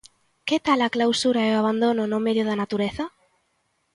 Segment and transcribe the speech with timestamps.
[0.47, 3.03] Que tal a clausura e o abandono no medio da natureza?